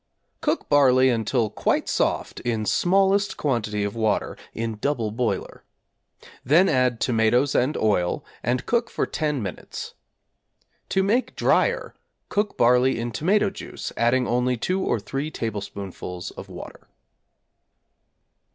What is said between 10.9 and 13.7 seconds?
make drier, cook barley in tomato